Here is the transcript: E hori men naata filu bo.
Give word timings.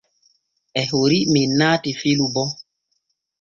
E 0.81 0.83
hori 0.91 1.19
men 1.35 1.49
naata 1.59 1.91
filu 2.01 2.25
bo. 2.33 2.45